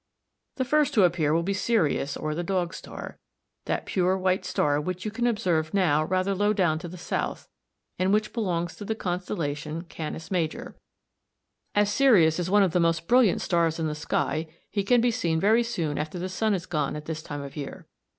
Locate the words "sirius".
1.53-2.17, 11.93-12.39